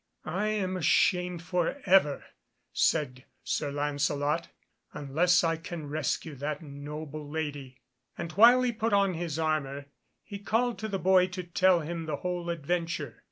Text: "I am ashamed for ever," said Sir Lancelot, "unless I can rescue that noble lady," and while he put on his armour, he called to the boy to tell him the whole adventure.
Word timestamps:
"I 0.25 0.47
am 0.47 0.77
ashamed 0.77 1.43
for 1.43 1.79
ever," 1.85 2.25
said 2.73 3.25
Sir 3.43 3.71
Lancelot, 3.71 4.47
"unless 4.93 5.43
I 5.43 5.57
can 5.57 5.89
rescue 5.89 6.33
that 6.37 6.63
noble 6.63 7.29
lady," 7.29 7.81
and 8.17 8.31
while 8.31 8.63
he 8.63 8.71
put 8.71 8.93
on 8.93 9.13
his 9.13 9.37
armour, 9.37 9.85
he 10.23 10.39
called 10.39 10.79
to 10.79 10.87
the 10.87 10.97
boy 10.97 11.27
to 11.27 11.43
tell 11.43 11.81
him 11.81 12.07
the 12.07 12.15
whole 12.25 12.49
adventure. 12.49 13.19